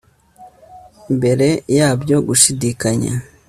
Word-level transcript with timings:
Imbere 1.11 1.47
yabyo 1.77 2.17
gushidikanya 2.27 3.13